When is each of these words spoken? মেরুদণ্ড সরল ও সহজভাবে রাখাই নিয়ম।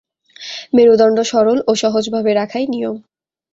মেরুদণ্ড 0.75 1.17
সরল 1.31 1.57
ও 1.67 1.71
সহজভাবে 1.81 2.31
রাখাই 2.33 2.65
নিয়ম। 2.67 2.95